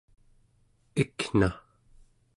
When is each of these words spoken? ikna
ikna 1.01 1.49